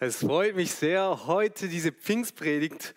[0.00, 2.94] Es freut mich sehr, heute diese Pfingstpredigt,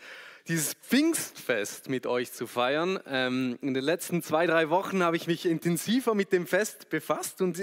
[0.47, 2.99] dieses Pfingstfest mit euch zu feiern.
[3.07, 7.41] Ähm, in den letzten zwei, drei Wochen habe ich mich intensiver mit dem Fest befasst
[7.41, 7.57] und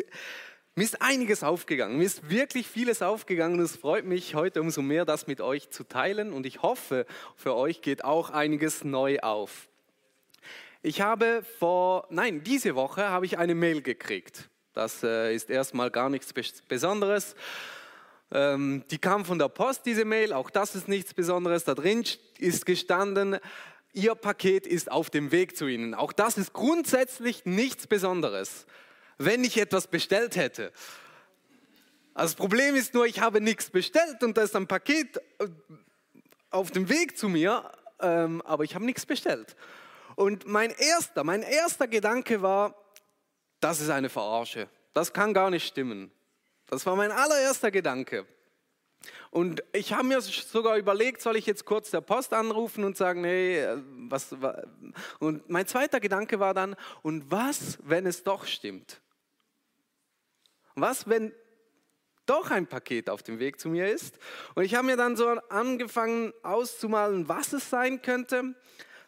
[0.75, 1.99] mir ist einiges aufgegangen.
[1.99, 5.71] Mir ist wirklich vieles aufgegangen und es freut mich heute umso mehr, das mit euch
[5.71, 9.69] zu teilen und ich hoffe, für euch geht auch einiges neu auf.
[10.83, 14.51] Ich habe vor, nein, diese Woche habe ich eine Mail gekriegt.
[14.73, 16.35] Das äh, ist erstmal gar nichts
[16.67, 17.37] Besonderes.
[18.31, 21.65] Ähm, die kam von der Post, diese Mail, auch das ist nichts Besonderes.
[21.65, 22.05] Da drin
[22.39, 23.39] ist gestanden,
[23.95, 25.95] Ihr Paket ist auf dem Weg zu Ihnen.
[25.95, 28.67] Auch das ist grundsätzlich nichts Besonderes,
[29.17, 30.73] wenn ich etwas bestellt hätte.
[32.13, 35.49] Also das Problem ist nur, ich habe nichts bestellt und da ist ein Paket äh,
[36.51, 39.57] auf dem Weg zu mir, ähm, aber ich habe nichts bestellt.
[40.17, 42.75] Und mein erster, mein erster Gedanke war,
[43.61, 44.69] das ist eine Verarsche.
[44.93, 46.11] Das kann gar nicht stimmen.
[46.69, 48.27] Das war mein allererster Gedanke.
[49.31, 53.21] Und ich habe mir sogar überlegt, soll ich jetzt kurz der Post anrufen und sagen,
[53.21, 53.63] nee,
[54.09, 54.35] was,
[55.19, 59.01] und mein zweiter Gedanke war dann, und was, wenn es doch stimmt?
[60.75, 61.33] Was, wenn
[62.27, 64.19] doch ein Paket auf dem Weg zu mir ist?
[64.55, 68.55] Und ich habe mir dann so angefangen auszumalen, was es sein könnte.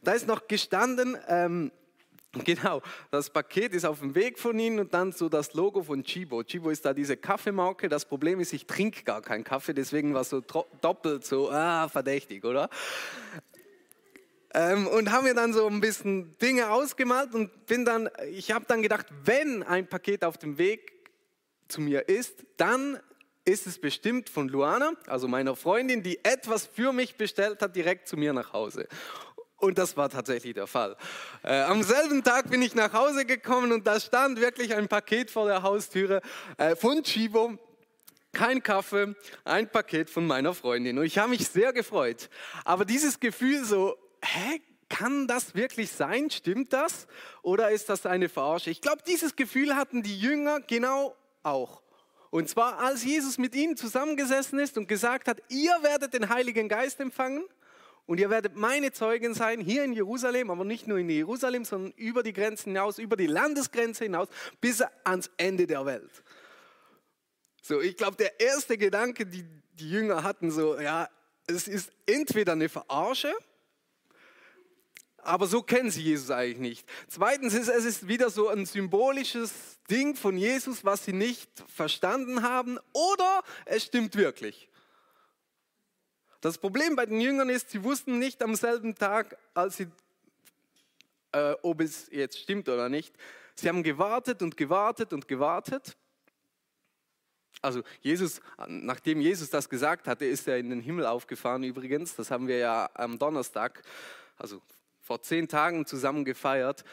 [0.03, 1.73] Da ist noch gestanden, ähm,
[2.45, 6.05] Genau, das Paket ist auf dem Weg von Ihnen und dann so das Logo von
[6.05, 6.45] Chibo.
[6.45, 7.89] Chibo ist da diese Kaffeemarke.
[7.89, 10.41] Das Problem ist, ich trinke gar keinen Kaffee, deswegen war es so
[10.81, 12.71] doppelt so ah, verdächtig, oder?
[14.53, 18.65] Ähm, und haben mir dann so ein bisschen Dinge ausgemalt und bin dann, ich habe
[18.67, 20.93] dann gedacht, wenn ein Paket auf dem Weg
[21.69, 22.99] zu mir ist, dann
[23.45, 28.07] ist es bestimmt von Luana, also meiner Freundin, die etwas für mich bestellt hat, direkt
[28.07, 28.87] zu mir nach Hause.
[29.61, 30.97] Und das war tatsächlich der Fall.
[31.43, 35.31] Äh, am selben Tag bin ich nach Hause gekommen und da stand wirklich ein Paket
[35.31, 36.23] vor der Haustüre
[36.57, 37.59] äh, von Chibo.
[38.33, 40.99] Kein Kaffee, ein Paket von meiner Freundin.
[40.99, 42.31] Und ich habe mich sehr gefreut.
[42.65, 46.31] Aber dieses Gefühl so, hä, kann das wirklich sein?
[46.31, 47.07] Stimmt das?
[47.43, 48.71] Oder ist das eine Verarsche?
[48.71, 51.83] Ich glaube, dieses Gefühl hatten die Jünger genau auch.
[52.31, 56.69] Und zwar, als Jesus mit ihnen zusammengesessen ist und gesagt hat, ihr werdet den Heiligen
[56.69, 57.45] Geist empfangen
[58.11, 61.93] und ihr werdet meine Zeugen sein, hier in Jerusalem, aber nicht nur in Jerusalem, sondern
[61.93, 64.27] über die Grenzen hinaus, über die Landesgrenze hinaus,
[64.61, 66.25] bis ans Ende der Welt.
[67.63, 69.45] So, ich glaube, der erste Gedanke, die
[69.75, 71.09] die Jünger hatten, so, ja,
[71.47, 73.33] es ist entweder eine Verarsche,
[75.19, 76.89] aber so kennen sie Jesus eigentlich nicht.
[77.07, 79.53] Zweitens ist es ist wieder so ein symbolisches
[79.89, 84.69] Ding von Jesus, was sie nicht verstanden haben, oder es stimmt wirklich.
[86.41, 89.89] Das Problem bei den Jüngern ist, sie wussten nicht am selben Tag, als sie,
[91.33, 93.15] äh, ob es jetzt stimmt oder nicht.
[93.55, 95.97] Sie haben gewartet und gewartet und gewartet.
[97.61, 102.17] Also Jesus, nachdem Jesus das gesagt hatte, ist er in den Himmel aufgefahren übrigens.
[102.17, 103.83] Das haben wir ja am Donnerstag,
[104.39, 104.63] also
[105.03, 106.85] vor zehn Tagen zusammen gefeiert.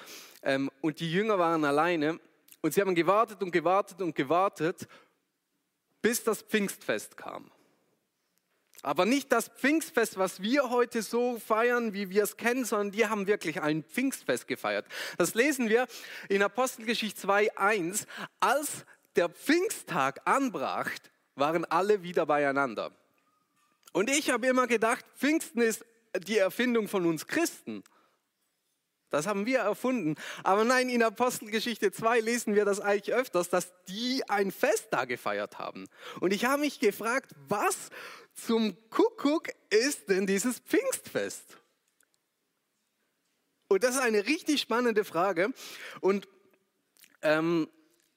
[0.44, 2.20] Ähm, und die Jünger waren alleine
[2.62, 4.90] und sie haben gewartet und gewartet und gewartet,
[6.02, 7.50] bis das Pfingstfest kam.
[8.88, 13.06] Aber nicht das Pfingstfest, was wir heute so feiern, wie wir es kennen, sondern die
[13.06, 14.86] haben wirklich ein Pfingstfest gefeiert.
[15.18, 15.88] Das lesen wir
[16.30, 18.06] in Apostelgeschichte 2.1.
[18.40, 18.86] Als
[19.18, 20.90] der Pfingsttag anbrach,
[21.36, 22.92] waren alle wieder beieinander.
[23.92, 25.84] Und ich habe immer gedacht, Pfingsten ist
[26.20, 27.84] die Erfindung von uns Christen.
[29.10, 30.16] Das haben wir erfunden.
[30.44, 35.04] Aber nein, in Apostelgeschichte 2 lesen wir das eigentlich öfters, dass die ein Fest da
[35.04, 35.90] gefeiert haben.
[36.22, 37.90] Und ich habe mich gefragt, was
[38.38, 41.58] zum Kuckuck ist denn dieses Pfingstfest?
[43.68, 45.54] Und das ist eine richtig spannende Frage.
[46.00, 46.28] Und
[47.22, 47.68] ähm,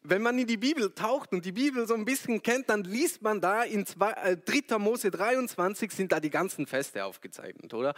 [0.03, 3.22] wenn man in die Bibel taucht und die Bibel so ein bisschen kennt, dann liest
[3.22, 4.78] man da in 2, äh, 3.
[4.78, 7.94] Mose 23 sind da die ganzen Feste aufgezeichnet, oder?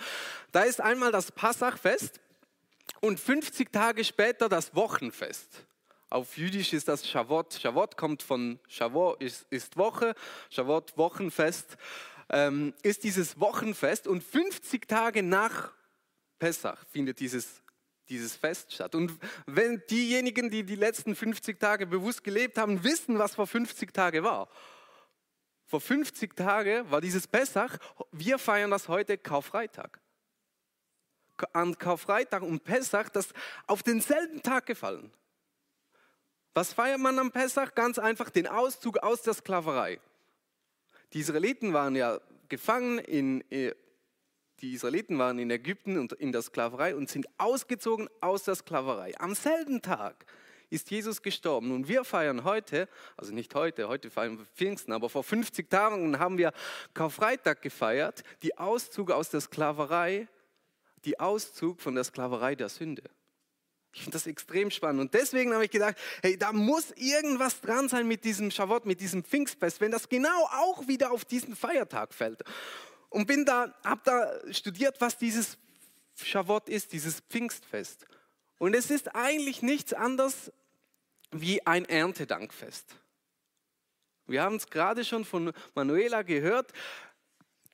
[0.51, 2.21] Da ist einmal das Passachfest
[3.01, 5.67] und 50 Tage später das Wochenfest.
[6.11, 7.55] Auf Jüdisch ist das Shavuot.
[7.55, 10.15] Shavuot kommt von Shavuot, ist, ist Woche,
[10.51, 11.79] Shavuot Wochenfest
[12.33, 15.73] ähm, ist dieses Wochenfest und 50 Tage nach
[16.39, 17.63] Pessach findet dieses,
[18.09, 18.95] dieses Fest statt.
[18.95, 19.13] Und
[19.47, 24.25] wenn diejenigen, die die letzten 50 Tage bewusst gelebt haben, wissen, was vor 50 Tagen
[24.25, 24.49] war.
[25.67, 27.79] Vor 50 Tagen war dieses Pessach,
[28.11, 30.01] wir feiern das heute Karfreitag.
[31.53, 33.29] An Karfreitag und Pessach, das
[33.67, 35.13] auf denselben Tag gefallen.
[36.55, 37.75] Was feiert man am Pessach?
[37.75, 40.01] Ganz einfach den Auszug aus der Sklaverei.
[41.13, 43.75] Die Israeliten waren ja gefangen in, äh,
[44.61, 49.13] die Israeliten waren in Ägypten und in der Sklaverei und sind ausgezogen aus der Sklaverei.
[49.19, 50.25] Am selben Tag
[50.71, 51.71] ist Jesus gestorben.
[51.71, 56.19] Und wir feiern heute, also nicht heute, heute feiern wir Pfingsten, aber vor 50 Tagen
[56.19, 56.53] haben wir
[56.95, 60.29] Karfreitag gefeiert, die Auszug aus der Sklaverei,
[61.05, 63.03] die Auszug von der Sklaverei der Sünde.
[63.95, 65.01] Ich finde das extrem spannend.
[65.01, 69.01] Und deswegen habe ich gedacht, hey, da muss irgendwas dran sein mit diesem Schavot, mit
[69.01, 72.43] diesem Pfingstfest, wenn das genau auch wieder auf diesen Feiertag fällt.
[73.11, 75.59] Und bin da, habe da studiert, was dieses
[76.17, 78.07] Schavot ist, dieses Pfingstfest.
[78.59, 80.51] Und es ist eigentlich nichts anderes
[81.31, 82.95] wie ein Erntedankfest.
[84.27, 86.73] Wir haben es gerade schon von Manuela gehört,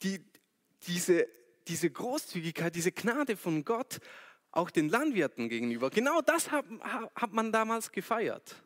[0.02, 0.24] die,
[0.86, 1.28] diese,
[1.68, 4.00] diese Großzügigkeit, diese Gnade von Gott,
[4.50, 5.90] auch den Landwirten gegenüber.
[5.90, 6.64] Genau das hat,
[7.14, 8.56] hat man damals gefeiert.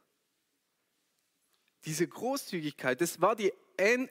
[1.84, 3.52] Diese Großzügigkeit, das war die,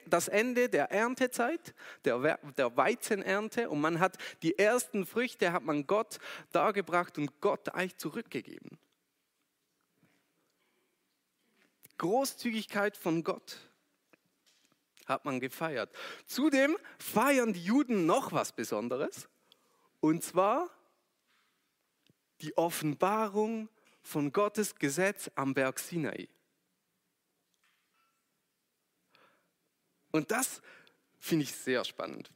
[0.06, 1.74] das Ende der Erntezeit,
[2.04, 6.18] der, der Weizenernte und man hat die ersten Früchte hat man Gott
[6.50, 8.78] dargebracht und Gott eigentlich zurückgegeben.
[11.96, 13.70] Großzügigkeit von Gott
[15.06, 15.94] hat man gefeiert.
[16.26, 19.28] Zudem feiern die Juden noch was Besonderes
[20.00, 20.68] und zwar
[22.42, 23.68] die Offenbarung
[24.02, 26.28] von Gottes Gesetz am Berg Sinai.
[30.10, 30.60] Und das
[31.18, 32.30] finde ich sehr spannend.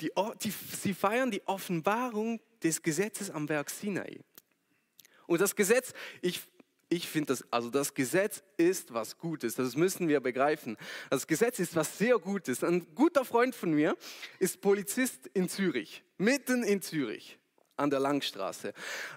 [0.00, 0.10] Die,
[0.42, 4.20] die, sie feiern die Offenbarung des Gesetzes am Berg Sinai.
[5.26, 5.92] Und das Gesetz,
[6.22, 6.42] ich,
[6.88, 10.76] ich finde das, also das Gesetz ist was Gutes, das müssen wir begreifen.
[11.10, 12.64] Das Gesetz ist was sehr Gutes.
[12.64, 13.96] Ein guter Freund von mir
[14.38, 17.38] ist Polizist in Zürich, mitten in Zürich
[17.76, 18.72] an der Langstraße.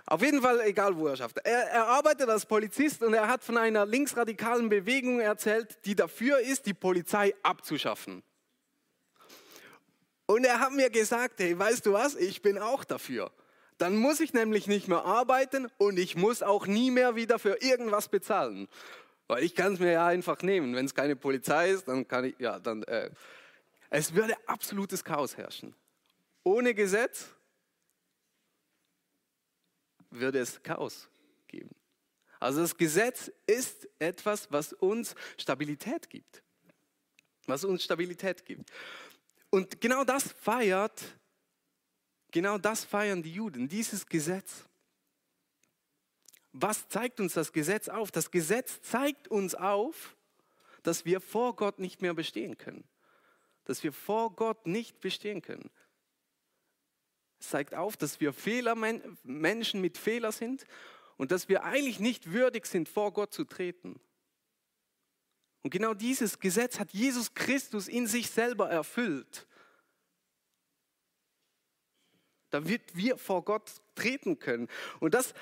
[0.06, 1.38] Auf jeden Fall, egal wo er schafft.
[1.44, 6.40] Er, er arbeitet als Polizist und er hat von einer linksradikalen Bewegung erzählt, die dafür
[6.40, 8.24] ist, die Polizei abzuschaffen.
[10.26, 13.32] Und er hat mir gesagt, hey, weißt du was, ich bin auch dafür.
[13.80, 17.62] Dann muss ich nämlich nicht mehr arbeiten und ich muss auch nie mehr wieder für
[17.62, 18.68] irgendwas bezahlen.
[19.28, 20.76] Weil ich kann es mir ja einfach nehmen.
[20.76, 23.10] Wenn es keine Polizei ist, dann kann ich, ja, dann, äh,
[23.90, 25.74] es würde absolutes Chaos herrschen.
[26.44, 27.30] Ohne Gesetz
[30.10, 31.10] würde es Chaos
[31.48, 31.76] geben.
[32.40, 36.42] Also das Gesetz ist etwas, was uns Stabilität gibt.
[37.46, 38.72] Was uns Stabilität gibt.
[39.50, 41.02] Und genau das feiert,
[42.32, 44.66] genau das feiern die Juden, dieses Gesetz.
[46.52, 48.12] Was zeigt uns das Gesetz auf?
[48.12, 50.16] Das Gesetz zeigt uns auf,
[50.84, 52.84] dass wir vor Gott nicht mehr bestehen können.
[53.66, 55.70] Dass wir vor Gott nicht bestehen können.
[57.40, 58.76] Zeigt auf, dass wir Fehler,
[59.24, 60.66] Menschen mit Fehler sind
[61.18, 64.00] und dass wir eigentlich nicht würdig sind, vor Gott zu treten.
[65.62, 69.48] Und genau dieses Gesetz hat Jesus Christus in sich selber erfüllt,
[72.50, 74.68] damit wir vor Gott treten können.
[75.00, 75.34] Und das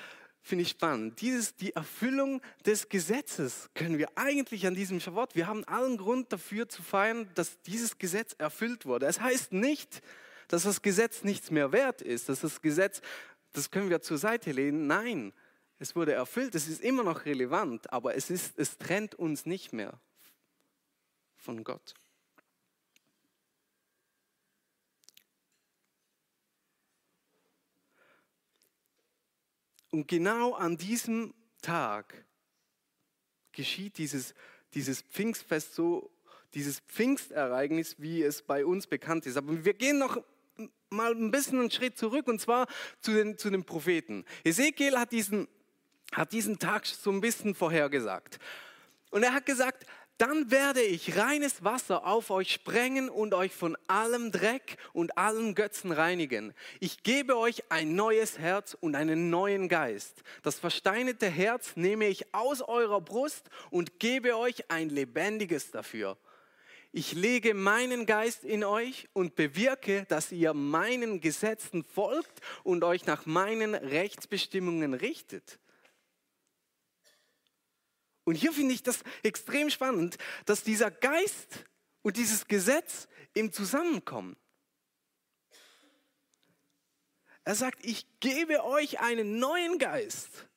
[0.42, 1.20] finde ich spannend.
[1.20, 5.36] Dieses, die Erfüllung des Gesetzes können wir eigentlich an diesem Schabbat.
[5.36, 9.06] Wir haben allen Grund dafür zu feiern, dass dieses Gesetz erfüllt wurde.
[9.06, 10.02] Es heißt nicht,
[10.48, 13.00] dass das Gesetz nichts mehr wert ist, dass das Gesetz,
[13.52, 14.86] das können wir zur Seite lehnen.
[14.86, 15.32] Nein,
[15.78, 19.72] es wurde erfüllt, es ist immer noch relevant, aber es, ist, es trennt uns nicht
[19.72, 20.00] mehr
[21.36, 21.94] von Gott.
[29.90, 32.24] Und genau an diesem Tag
[33.52, 34.34] geschieht dieses,
[34.74, 36.10] dieses Pfingstfest so,
[36.54, 39.36] dieses Pfingstereignis, wie es bei uns bekannt ist.
[39.36, 40.22] Aber wir gehen noch
[40.90, 42.66] mal ein bisschen einen Schritt zurück und zwar
[43.00, 44.24] zu den, zu den Propheten.
[44.44, 45.48] Ezekiel hat diesen,
[46.12, 48.38] hat diesen Tag so ein bisschen vorhergesagt.
[49.10, 49.86] Und er hat gesagt,
[50.18, 55.54] dann werde ich reines Wasser auf euch sprengen und euch von allem Dreck und allen
[55.54, 56.54] Götzen reinigen.
[56.80, 60.24] Ich gebe euch ein neues Herz und einen neuen Geist.
[60.42, 66.18] Das versteinerte Herz nehme ich aus eurer Brust und gebe euch ein lebendiges dafür
[66.90, 73.04] ich lege meinen Geist in euch und bewirke, dass ihr meinen Gesetzen folgt und euch
[73.04, 75.58] nach meinen Rechtsbestimmungen richtet.
[78.24, 81.64] Und hier finde ich das extrem spannend, dass dieser Geist
[82.02, 84.36] und dieses Gesetz im Zusammenkommen.
[87.44, 90.48] Er sagt, ich gebe euch einen neuen Geist.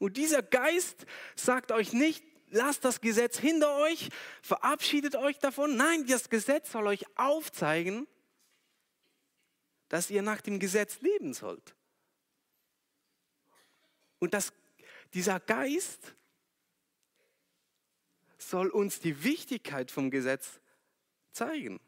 [0.00, 4.10] Und dieser Geist sagt euch nicht, lasst das Gesetz hinter euch,
[4.42, 5.76] verabschiedet euch davon.
[5.76, 8.06] Nein, das Gesetz soll euch aufzeigen,
[9.88, 11.74] dass ihr nach dem Gesetz leben sollt.
[14.18, 14.52] Und dass
[15.14, 16.14] dieser Geist
[18.38, 20.60] soll uns die Wichtigkeit vom Gesetz
[21.32, 21.80] zeigen.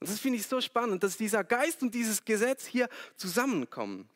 [0.00, 4.08] Und das finde ich so spannend, dass dieser Geist und dieses Gesetz hier zusammenkommen.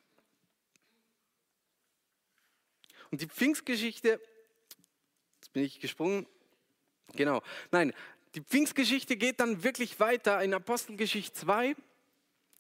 [3.11, 4.21] Und die Pfingstgeschichte,
[5.47, 6.27] jetzt bin ich gesprungen,
[7.15, 7.93] genau, nein,
[8.35, 11.77] die Pfingstgeschichte geht dann wirklich weiter in Apostelgeschichte 2.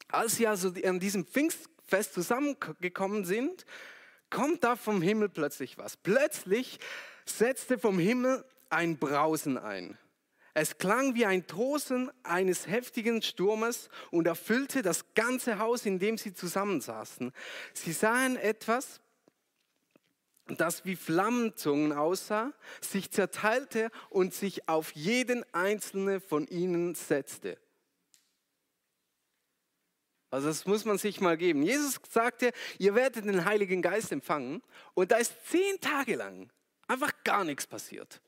[0.08, 3.66] Als sie also an diesem Pfingstfest zusammengekommen sind,
[4.30, 5.96] kommt da vom Himmel plötzlich was.
[5.96, 6.78] Plötzlich
[7.24, 9.98] setzte vom Himmel ein Brausen ein.
[10.54, 16.16] Es klang wie ein Tosen eines heftigen Sturmes und erfüllte das ganze Haus, in dem
[16.18, 17.32] sie zusammensaßen.
[17.74, 19.00] Sie sahen etwas,
[20.48, 27.58] das wie Flammenzungen aussah, sich zerteilte und sich auf jeden einzelnen von ihnen setzte.
[30.30, 31.62] Also das muss man sich mal geben.
[31.62, 34.62] Jesus sagte, ihr werdet den Heiligen Geist empfangen
[34.94, 36.50] und da ist zehn Tage lang
[36.88, 38.20] einfach gar nichts passiert.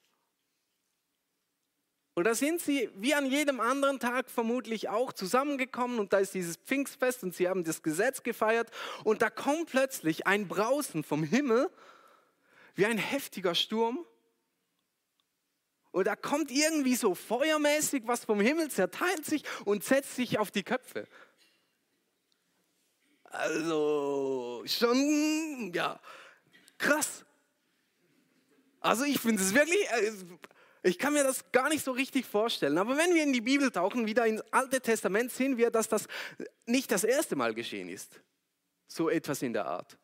[2.15, 6.35] Und da sind sie wie an jedem anderen Tag vermutlich auch zusammengekommen und da ist
[6.35, 8.73] dieses Pfingstfest und sie haben das Gesetz gefeiert
[9.05, 11.71] und da kommt plötzlich ein Brausen vom Himmel
[12.79, 14.07] wie ein heftiger Sturm.
[15.91, 20.53] Und da kommt irgendwie so feuermäßig was vom Himmel, zerteilt sich und setzt sich auf
[20.53, 21.09] die Köpfe.
[23.25, 26.01] Also schon, ja,
[26.79, 27.25] krass.
[28.79, 30.13] Also ich finde es wirklich, äh,
[30.85, 32.79] ich kann mir das gar nicht so richtig vorstellen.
[32.79, 36.07] Aber wenn wir in die Bibel tauchen, wieder ins Alte Testament, sehen wir, dass das
[36.65, 38.21] nicht das erste Mal geschehen ist.
[38.87, 39.99] So etwas in der Art.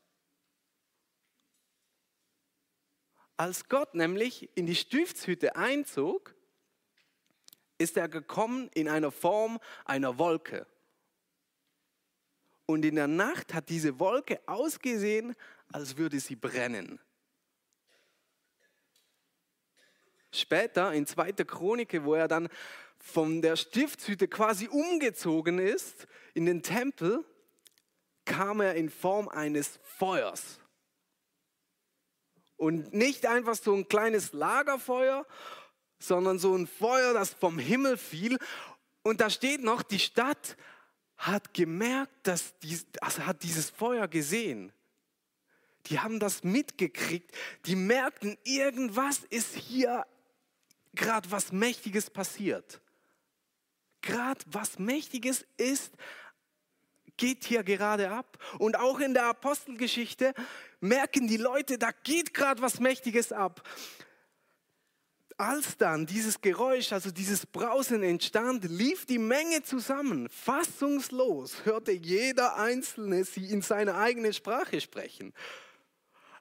[3.36, 6.34] Als Gott nämlich in die Stiftshütte einzog,
[7.78, 10.66] ist er gekommen in einer Form einer Wolke.
[12.66, 15.34] Und in der Nacht hat diese Wolke ausgesehen,
[15.72, 17.00] als würde sie brennen.
[20.30, 21.32] Später in 2.
[21.44, 22.48] Chronik, wo er dann
[22.98, 27.24] von der Stiftshütte quasi umgezogen ist in den Tempel,
[28.24, 30.58] kam er in Form eines Feuers.
[32.64, 35.26] Und nicht einfach so ein kleines Lagerfeuer,
[35.98, 38.38] sondern so ein Feuer, das vom Himmel fiel.
[39.02, 40.56] Und da steht noch, die Stadt
[41.18, 44.72] hat gemerkt, dass dies, also hat dieses Feuer gesehen.
[45.88, 47.36] Die haben das mitgekriegt.
[47.66, 50.06] Die merkten, irgendwas ist hier
[50.94, 52.80] gerade was Mächtiges passiert.
[54.00, 55.92] Gerade was Mächtiges ist
[57.16, 58.38] geht hier gerade ab.
[58.58, 60.34] Und auch in der Apostelgeschichte
[60.80, 63.66] merken die Leute, da geht gerade was Mächtiges ab.
[65.36, 70.28] Als dann dieses Geräusch, also dieses Brausen entstand, lief die Menge zusammen.
[70.28, 75.32] Fassungslos hörte jeder Einzelne sie in seiner eigenen Sprache sprechen.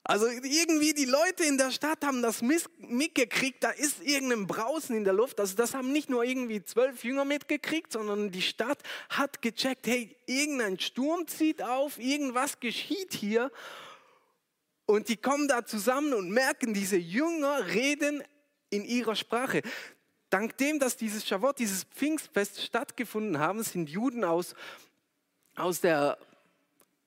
[0.05, 5.05] Also irgendwie die Leute in der Stadt haben das mitgekriegt, da ist irgendein Brausen in
[5.05, 5.39] der Luft.
[5.39, 8.79] Also das haben nicht nur irgendwie zwölf Jünger mitgekriegt, sondern die Stadt
[9.09, 13.49] hat gecheckt, hey, irgendein Sturm zieht auf, irgendwas geschieht hier.
[14.85, 18.21] Und die kommen da zusammen und merken, diese Jünger reden
[18.69, 19.61] in ihrer Sprache.
[20.29, 24.53] Dank dem, dass dieses Shavuot, dieses Pfingstfest stattgefunden haben, sind Juden aus,
[25.55, 26.17] aus der,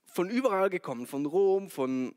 [0.06, 2.14] von überall gekommen, von Rom, von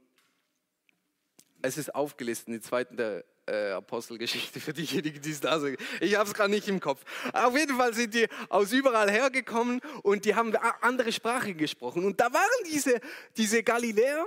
[1.62, 5.78] es ist aufgelistet in der zweiten der äh, Apostelgeschichte für diejenigen, die es da sind.
[6.00, 7.04] Ich habe es gerade nicht im Kopf.
[7.34, 12.06] Auf jeden Fall sind die aus überall hergekommen und die haben andere Sprachen gesprochen.
[12.06, 13.00] Und da waren diese,
[13.36, 14.26] diese Galiläer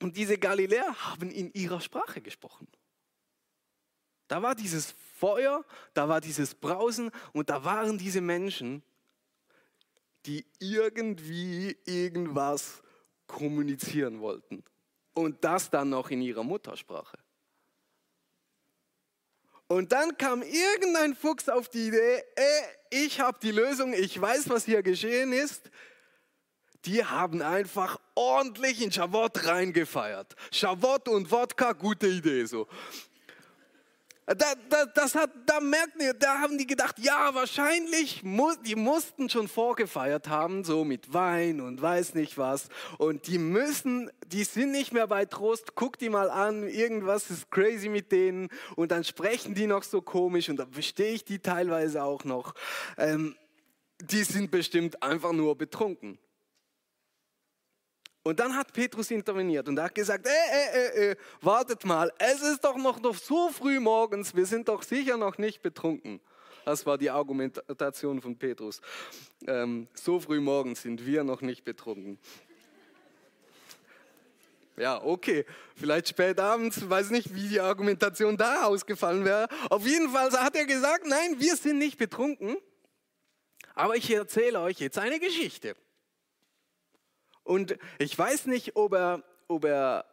[0.00, 2.66] und diese Galiläer haben in ihrer Sprache gesprochen.
[4.28, 8.82] Da war dieses Feuer, da war dieses Brausen und da waren diese Menschen,
[10.26, 12.82] die irgendwie irgendwas
[13.26, 14.64] kommunizieren wollten.
[15.14, 17.16] Und das dann noch in ihrer Muttersprache.
[19.66, 24.48] Und dann kam irgendein Fuchs auf die Idee, ey, ich habe die Lösung, ich weiß,
[24.50, 25.70] was hier geschehen ist.
[26.84, 30.36] Die haben einfach ordentlich in Schavot reingefeiert.
[30.52, 32.68] Schavot und Wodka, gute Idee so.
[34.26, 38.74] Da, da, das hat, da merken die, da haben die gedacht, ja, wahrscheinlich, muss, die
[38.74, 42.68] mussten schon vorgefeiert haben, so mit Wein und weiß nicht was.
[42.96, 47.50] Und die müssen, die sind nicht mehr bei Trost, guck die mal an, irgendwas ist
[47.50, 48.48] crazy mit denen.
[48.76, 52.54] Und dann sprechen die noch so komisch und da verstehe ich die teilweise auch noch.
[52.96, 53.36] Ähm,
[54.00, 56.18] die sind bestimmt einfach nur betrunken.
[58.24, 62.10] Und dann hat Petrus interveniert und er hat gesagt, äh, äh, äh, äh, wartet mal,
[62.18, 66.20] es ist doch noch, noch so früh morgens, wir sind doch sicher noch nicht betrunken.
[66.64, 68.80] Das war die Argumentation von Petrus.
[69.46, 72.18] Ähm, so früh morgens sind wir noch nicht betrunken.
[74.78, 75.44] Ja, okay.
[75.76, 79.48] Vielleicht spät abends, weiß nicht, wie die Argumentation da ausgefallen wäre.
[79.68, 82.56] Auf jeden Fall hat er gesagt, nein, wir sind nicht betrunken.
[83.74, 85.76] Aber ich erzähle euch jetzt eine Geschichte.
[87.44, 90.04] Und ich weiß nicht, ob er, ob er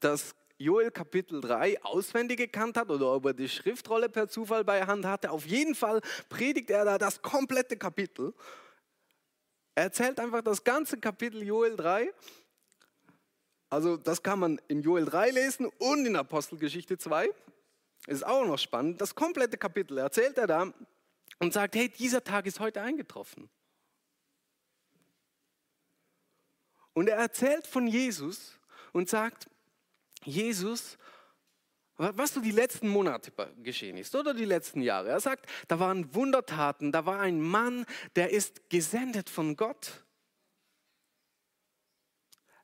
[0.00, 4.86] das Joel Kapitel 3 auswendig gekannt hat oder ob er die Schriftrolle per Zufall bei
[4.86, 5.30] Hand hatte.
[5.30, 8.32] Auf jeden Fall predigt er da das komplette Kapitel.
[9.74, 12.10] Er erzählt einfach das ganze Kapitel Joel 3.
[13.68, 17.28] Also das kann man in Joel 3 lesen und in Apostelgeschichte 2.
[18.06, 19.00] Ist auch noch spannend.
[19.00, 20.72] Das komplette Kapitel erzählt er da
[21.40, 23.50] und sagt, hey, dieser Tag ist heute eingetroffen.
[26.96, 28.58] Und er erzählt von Jesus
[28.94, 29.50] und sagt,
[30.24, 30.96] Jesus,
[31.98, 33.30] was so die letzten Monate
[33.62, 35.10] geschehen ist oder die letzten Jahre.
[35.10, 37.84] Er sagt, da waren Wundertaten, da war ein Mann,
[38.14, 40.06] der ist gesendet von Gott.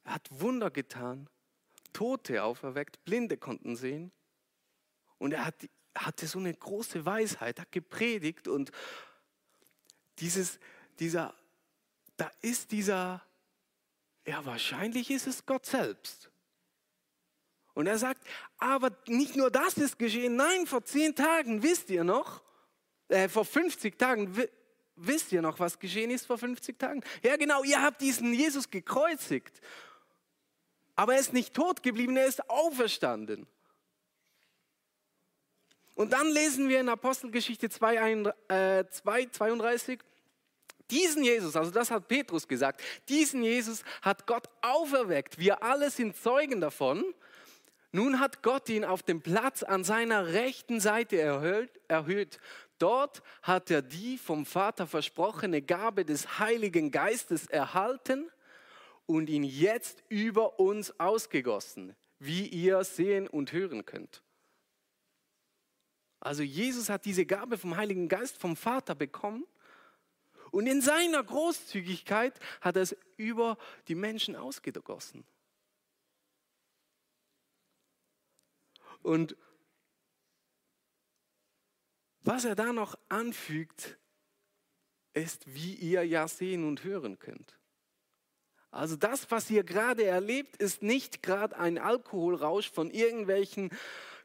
[0.04, 1.28] Er hat Wunder getan,
[1.92, 4.12] Tote auferweckt, Blinde konnten sehen.
[5.18, 5.56] Und er hat,
[5.94, 8.72] hatte so eine große Weisheit, hat gepredigt und
[10.20, 10.58] dieses,
[11.00, 11.34] dieser,
[12.16, 13.22] da ist dieser,
[14.26, 16.30] ja wahrscheinlich ist es Gott selbst.
[17.74, 18.26] Und er sagt,
[18.58, 22.42] aber nicht nur das ist geschehen, nein, vor zehn Tagen, wisst ihr noch,
[23.08, 24.36] äh, vor 50 Tagen,
[24.96, 27.02] wisst ihr noch, was geschehen ist vor 50 Tagen?
[27.22, 29.60] Ja genau, ihr habt diesen Jesus gekreuzigt.
[30.94, 33.46] Aber er ist nicht tot geblieben, er ist auferstanden.
[35.94, 40.00] Und dann lesen wir in Apostelgeschichte 2, äh, 2 32,
[40.92, 45.38] diesen Jesus, also das hat Petrus gesagt, diesen Jesus hat Gott auferweckt.
[45.38, 47.02] Wir alle sind Zeugen davon.
[47.90, 52.40] Nun hat Gott ihn auf dem Platz an seiner rechten Seite erhöht.
[52.78, 58.30] Dort hat er die vom Vater versprochene Gabe des Heiligen Geistes erhalten
[59.06, 64.22] und ihn jetzt über uns ausgegossen, wie ihr sehen und hören könnt.
[66.20, 69.44] Also Jesus hat diese Gabe vom Heiligen Geist vom Vater bekommen
[70.52, 75.24] und in seiner Großzügigkeit hat er es über die Menschen ausgegossen.
[79.02, 79.34] Und
[82.20, 83.98] was er da noch anfügt,
[85.14, 87.58] ist, wie ihr ja sehen und hören könnt.
[88.70, 93.70] Also das, was ihr gerade erlebt, ist nicht gerade ein Alkoholrausch von irgendwelchen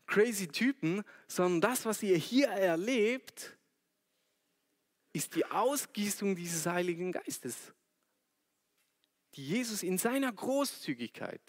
[0.06, 3.58] crazy Typen, sondern das, was ihr hier erlebt,
[5.18, 7.74] ist die Ausgießung dieses Heiligen Geistes,
[9.34, 11.42] die Jesus in seiner Großzügigkeit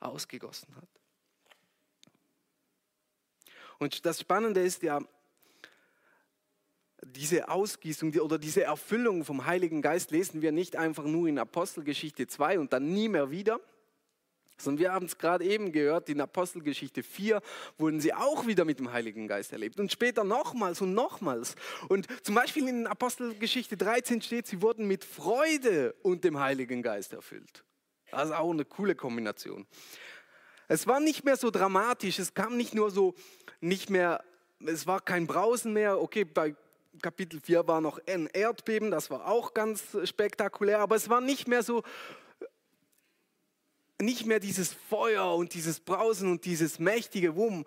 [0.00, 0.88] ausgegossen hat.
[3.78, 5.00] Und das Spannende ist ja,
[7.02, 12.26] diese Ausgießung oder diese Erfüllung vom Heiligen Geist lesen wir nicht einfach nur in Apostelgeschichte
[12.26, 13.60] 2 und dann nie mehr wieder,
[14.58, 17.40] sondern wir haben es gerade eben gehört, in Apostelgeschichte 4
[17.78, 21.54] wurden sie auch wieder mit dem Heiligen Geist erlebt und später nochmals und nochmals.
[21.88, 27.12] Und zum Beispiel in Apostelgeschichte 13 steht, sie wurden mit Freude und dem Heiligen Geist
[27.12, 27.64] erfüllt.
[28.10, 29.66] Das ist auch eine coole Kombination.
[30.68, 33.14] Es war nicht mehr so dramatisch, es kam nicht nur so,
[33.60, 34.24] nicht mehr,
[34.64, 36.00] es war kein Brausen mehr.
[36.00, 36.56] Okay, bei
[37.02, 41.46] Kapitel 4 war noch ein Erdbeben, das war auch ganz spektakulär, aber es war nicht
[41.46, 41.82] mehr so,
[44.00, 47.64] nicht mehr dieses Feuer und dieses Brausen und dieses mächtige Wumm.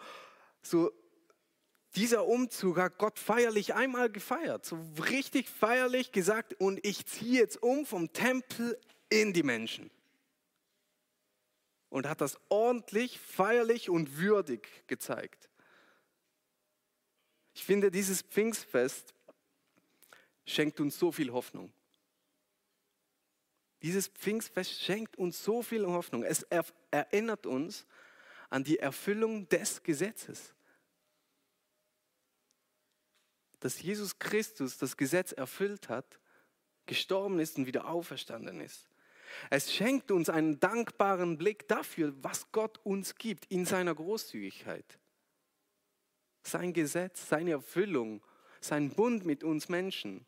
[0.61, 0.91] So,
[1.95, 7.61] dieser Umzug hat Gott feierlich einmal gefeiert, so richtig feierlich gesagt, und ich ziehe jetzt
[7.63, 9.89] um vom Tempel in die Menschen
[11.89, 15.49] und hat das ordentlich, feierlich und würdig gezeigt.
[17.55, 19.13] Ich finde, dieses Pfingstfest
[20.45, 21.73] schenkt uns so viel Hoffnung.
[23.81, 26.23] Dieses Pfingstfest schenkt uns so viel Hoffnung.
[26.23, 26.45] Es
[26.91, 27.85] erinnert uns
[28.49, 30.53] an die Erfüllung des Gesetzes.
[33.59, 36.19] Dass Jesus Christus das Gesetz erfüllt hat,
[36.85, 38.89] gestorben ist und wieder auferstanden ist.
[39.49, 44.99] Es schenkt uns einen dankbaren Blick dafür, was Gott uns gibt in seiner Großzügigkeit.
[46.41, 48.23] Sein Gesetz, seine Erfüllung,
[48.59, 50.25] sein Bund mit uns Menschen,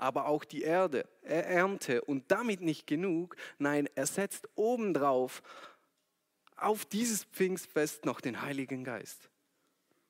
[0.00, 3.36] aber auch die Erde, Ernte und damit nicht genug.
[3.58, 5.42] Nein, er setzt obendrauf
[6.56, 9.30] auf dieses Pfingstfest noch den Heiligen Geist,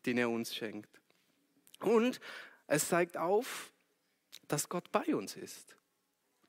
[0.07, 1.01] den er uns schenkt.
[1.81, 2.21] Und
[2.67, 3.73] es zeigt auf,
[4.49, 5.77] dass Gott bei uns ist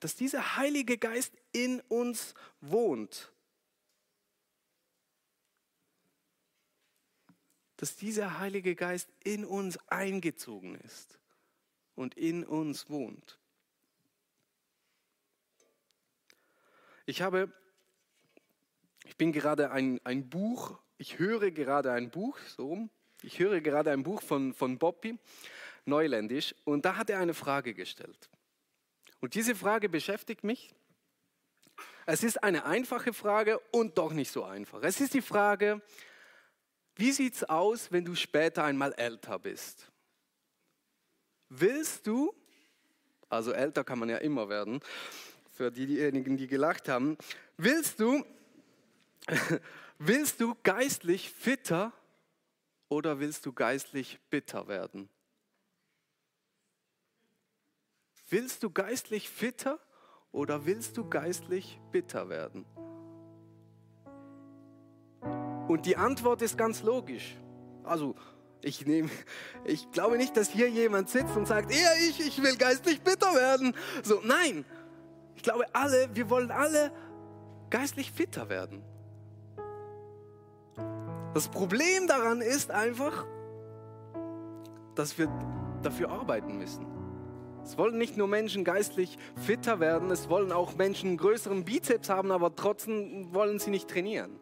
[0.01, 3.31] dass dieser Heilige Geist in uns wohnt.
[7.77, 11.20] Dass dieser Heilige Geist in uns eingezogen ist
[12.01, 13.37] und in uns wohnt.
[17.05, 17.51] Ich habe,
[19.05, 22.89] ich bin gerade ein, ein Buch, ich höre gerade ein Buch, so
[23.23, 25.19] ich höre gerade ein Buch von, von Bobby,
[25.85, 28.29] Neuländisch, und da hat er eine Frage gestellt.
[29.19, 30.73] Und diese Frage beschäftigt mich.
[32.07, 34.81] Es ist eine einfache Frage und doch nicht so einfach.
[34.81, 35.81] Es ist die Frage,
[36.95, 39.90] Wie sieht es aus, wenn du später einmal älter bist?
[41.53, 42.33] Willst du,
[43.27, 44.79] also älter kann man ja immer werden,
[45.51, 47.17] für diejenigen, die gelacht haben,
[47.57, 48.23] willst du,
[49.99, 51.91] willst du geistlich fitter
[52.87, 55.09] oder willst du geistlich bitter werden?
[58.29, 59.77] Willst du geistlich fitter
[60.31, 62.65] oder willst du geistlich bitter werden?
[65.67, 67.35] Und die Antwort ist ganz logisch.
[67.83, 68.15] Also,
[68.63, 69.09] ich, nehme,
[69.65, 73.33] ich glaube nicht, dass hier jemand sitzt und sagt, eher ich, ich will geistlich bitter
[73.33, 73.75] werden.
[74.03, 74.65] So, nein.
[75.35, 76.91] Ich glaube, alle, wir wollen alle
[77.69, 78.83] geistlich fitter werden.
[81.33, 83.25] Das Problem daran ist einfach,
[84.95, 85.27] dass wir
[85.81, 86.85] dafür arbeiten müssen.
[87.63, 92.31] Es wollen nicht nur Menschen geistlich fitter werden, es wollen auch Menschen größeren Bizeps haben,
[92.31, 94.39] aber trotzdem wollen sie nicht trainieren.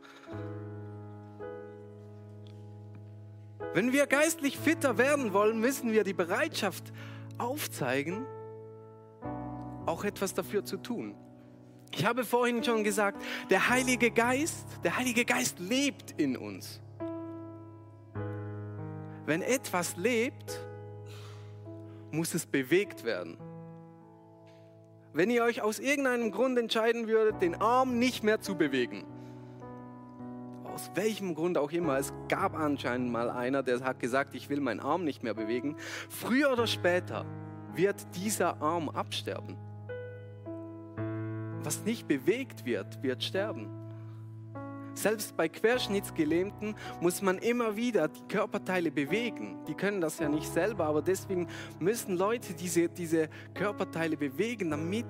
[3.73, 6.91] Wenn wir geistlich fitter werden wollen, müssen wir die Bereitschaft
[7.37, 8.25] aufzeigen,
[9.85, 11.15] auch etwas dafür zu tun.
[11.91, 16.81] Ich habe vorhin schon gesagt, der Heilige Geist, der Heilige Geist lebt in uns.
[19.25, 20.65] Wenn etwas lebt,
[22.11, 23.37] muss es bewegt werden.
[25.13, 29.05] Wenn ihr euch aus irgendeinem Grund entscheiden würdet, den Arm nicht mehr zu bewegen,
[30.79, 34.61] aus welchem Grund auch immer, es gab anscheinend mal einer, der hat gesagt, ich will
[34.61, 35.75] meinen Arm nicht mehr bewegen.
[36.09, 37.25] Früher oder später
[37.73, 39.57] wird dieser Arm absterben.
[41.63, 43.67] Was nicht bewegt wird, wird sterben.
[44.93, 49.57] Selbst bei Querschnittsgelähmten muss man immer wieder die Körperteile bewegen.
[49.67, 51.47] Die können das ja nicht selber, aber deswegen
[51.79, 55.05] müssen Leute diese, diese Körperteile bewegen, damit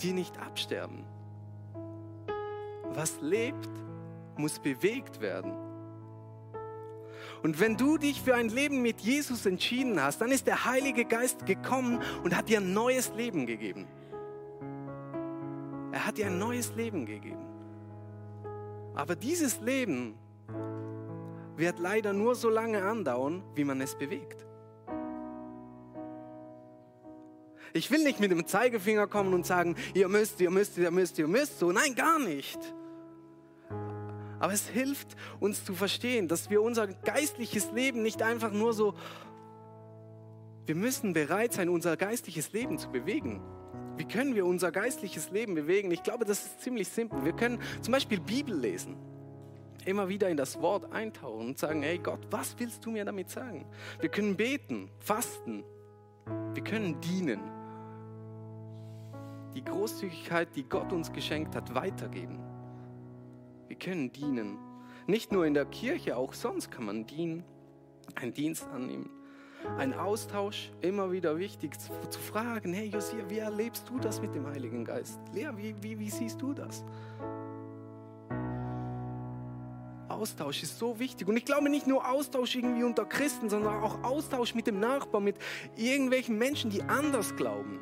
[0.00, 1.04] die nicht absterben.
[2.90, 3.68] Was lebt,
[4.38, 5.52] muss bewegt werden.
[7.42, 11.04] Und wenn du dich für ein Leben mit Jesus entschieden hast, dann ist der Heilige
[11.04, 13.86] Geist gekommen und hat dir ein neues Leben gegeben.
[15.92, 17.44] Er hat dir ein neues Leben gegeben.
[18.94, 20.14] Aber dieses Leben
[21.56, 24.44] wird leider nur so lange andauern, wie man es bewegt.
[27.72, 31.18] Ich will nicht mit dem Zeigefinger kommen und sagen, ihr müsst, ihr müsst, ihr müsst,
[31.18, 31.70] ihr müsst so.
[31.70, 32.58] Nein, gar nicht.
[34.40, 38.94] Aber es hilft uns zu verstehen, dass wir unser geistliches Leben nicht einfach nur so,
[40.66, 43.42] wir müssen bereit sein, unser geistliches Leben zu bewegen.
[43.96, 45.90] Wie können wir unser geistliches Leben bewegen?
[45.90, 47.24] Ich glaube, das ist ziemlich simpel.
[47.24, 48.96] Wir können zum Beispiel Bibel lesen,
[49.84, 53.30] immer wieder in das Wort eintauchen und sagen, hey Gott, was willst du mir damit
[53.30, 53.66] sagen?
[53.98, 55.64] Wir können beten, fasten,
[56.54, 57.40] wir können dienen.
[59.54, 62.47] Die Großzügigkeit, die Gott uns geschenkt hat, weitergeben.
[63.78, 64.58] Können dienen.
[65.06, 67.44] Nicht nur in der Kirche, auch sonst kann man dienen,
[68.14, 69.08] einen Dienst annehmen.
[69.76, 74.34] Ein Austausch, immer wieder wichtig zu, zu fragen, hey Josia, wie erlebst du das mit
[74.34, 75.18] dem Heiligen Geist?
[75.32, 76.84] Lea, wie, wie, wie siehst du das?
[80.08, 81.28] Austausch ist so wichtig.
[81.28, 85.24] Und ich glaube nicht nur Austausch irgendwie unter Christen, sondern auch Austausch mit dem Nachbarn,
[85.24, 85.36] mit
[85.76, 87.80] irgendwelchen Menschen, die anders glauben.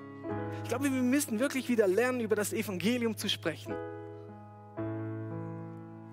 [0.62, 3.74] Ich glaube, wir müssen wirklich wieder lernen, über das Evangelium zu sprechen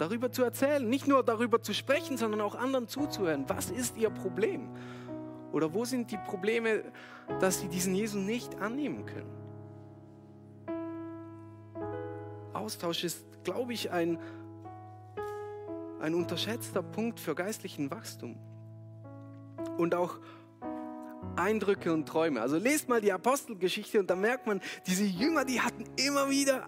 [0.03, 3.45] darüber zu erzählen, nicht nur darüber zu sprechen, sondern auch anderen zuzuhören.
[3.47, 4.69] Was ist ihr Problem?
[5.53, 6.83] Oder wo sind die Probleme,
[7.39, 9.31] dass sie diesen Jesus nicht annehmen können?
[12.53, 14.19] Austausch ist, glaube ich, ein,
[16.01, 18.35] ein unterschätzter Punkt für geistlichen Wachstum.
[19.77, 20.19] Und auch
[21.37, 22.41] Eindrücke und Träume.
[22.41, 26.67] Also lest mal die Apostelgeschichte und da merkt man, diese Jünger, die hatten immer wieder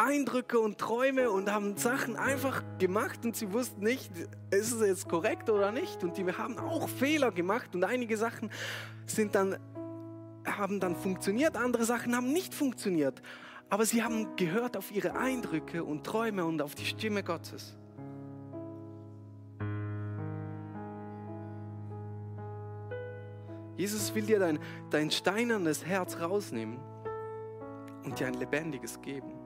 [0.00, 4.10] Eindrücke und Träume und haben Sachen einfach gemacht und sie wussten nicht,
[4.50, 6.02] ist es jetzt korrekt oder nicht.
[6.02, 8.50] Und die haben auch Fehler gemacht und einige Sachen
[9.04, 9.58] sind dann,
[10.46, 13.20] haben dann funktioniert, andere Sachen haben nicht funktioniert.
[13.68, 17.76] Aber sie haben gehört auf ihre Eindrücke und Träume und auf die Stimme Gottes.
[23.76, 24.58] Jesus will dir dein,
[24.88, 26.78] dein steinernes Herz rausnehmen
[28.04, 29.39] und dir ein lebendiges geben.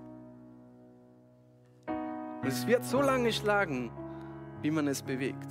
[2.44, 3.90] Und es wird so lange schlagen,
[4.61, 5.48] wie man es bewegt.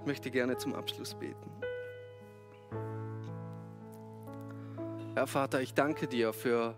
[0.00, 1.50] Ich möchte gerne zum Abschluss beten.
[5.14, 6.74] Herr Vater, ich danke dir für,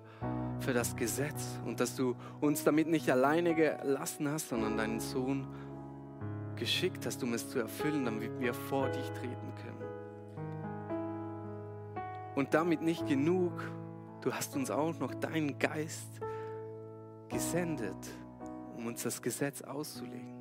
[0.60, 5.48] für das Gesetz und dass du uns damit nicht alleine gelassen hast, sondern deinen Sohn
[6.54, 9.84] geschickt hast, um es zu erfüllen, damit wir vor dich treten können.
[12.36, 13.60] Und damit nicht genug,
[14.20, 16.20] du hast uns auch noch deinen Geist
[17.28, 17.96] gesendet,
[18.76, 20.34] um uns das Gesetz auszulegen.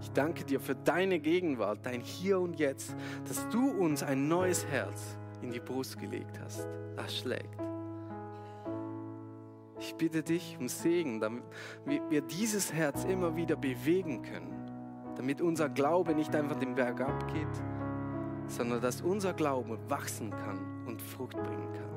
[0.00, 2.94] Ich danke dir für deine Gegenwart, dein Hier und Jetzt,
[3.28, 7.56] dass du uns ein neues Herz in die Brust gelegt hast, das schlägt.
[9.78, 11.42] Ich bitte dich um Segen, damit
[12.08, 14.70] wir dieses Herz immer wieder bewegen können,
[15.16, 17.62] damit unser Glaube nicht einfach den Berg abgeht,
[18.46, 21.91] sondern dass unser Glaube wachsen kann und Frucht bringen kann.